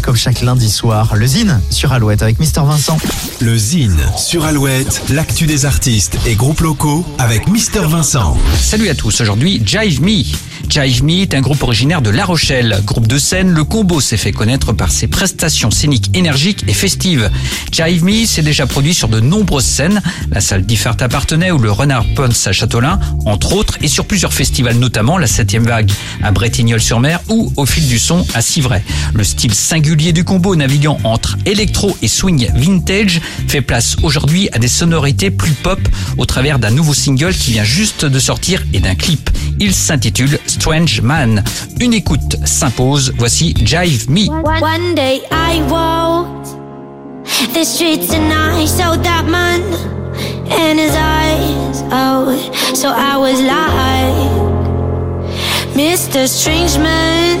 [0.00, 2.96] Comme chaque lundi soir, le Zine sur Alouette avec Mister Vincent.
[3.42, 8.38] Le Zine sur Alouette, l'actu des artistes et groupes locaux avec Mister Vincent.
[8.58, 10.24] Salut à tous, aujourd'hui Jive Me.
[10.72, 12.80] Jive Me est un groupe originaire de La Rochelle.
[12.86, 17.30] Groupe de scène, le combo s'est fait connaître par ses prestations scéniques énergiques et festives.
[17.70, 20.00] Jive Me s'est déjà produit sur de nombreuses scènes,
[20.30, 24.32] la salle d'Iffert appartenait ou le Renard Ponce à Châteaulin, entre autres, et sur plusieurs
[24.32, 25.92] festivals, notamment la 7 vague
[26.22, 28.82] à Bretignolles-sur-Mer ou au fil du son à Civray.
[29.12, 34.58] Le style singulier du combo naviguant entre électro et swing vintage fait place aujourd'hui à
[34.58, 35.80] des sonorités plus pop
[36.16, 39.28] au travers d'un nouveau single qui vient juste de sortir et d'un clip.
[39.60, 41.42] Il s'intitule Strange Man.
[41.80, 43.12] Une écoute s'impose.
[43.18, 44.28] Voici Jive Me.
[44.28, 46.54] One day I walked
[47.52, 49.60] the streets and I saw that man
[50.48, 51.82] and his eyes.
[51.90, 52.30] Oh,
[52.76, 54.14] so I was like,
[55.74, 56.28] Mr.
[56.28, 57.40] Strange Man.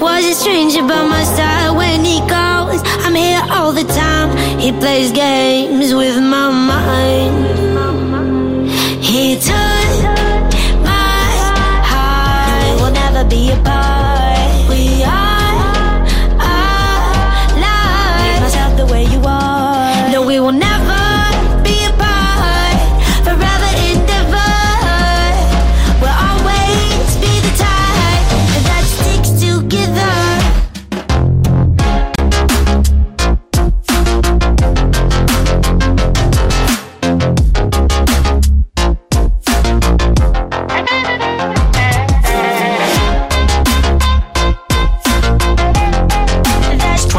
[0.00, 2.80] Was a stranger by my side when he goes.
[3.04, 4.34] I'm here all the time.
[4.58, 7.37] He plays games with my mind.
[29.68, 30.07] Give that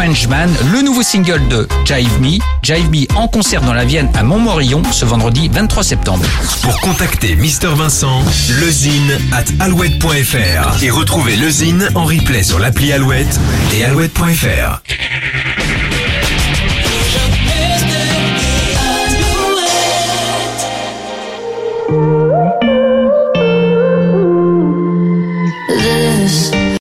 [0.10, 2.40] Le nouveau single de Jive Me.
[2.64, 6.26] Jive Me en concert dans la Vienne à Montmorillon ce vendredi 23 septembre.
[6.64, 8.24] Pour contacter Mister Vincent,
[8.60, 13.40] lezine at alouette.fr et retrouver le Zine en replay sur l'appli Alouette
[13.78, 14.82] et alouette.fr.